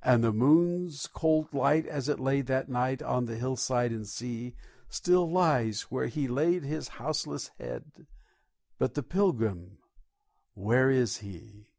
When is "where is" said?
10.54-11.16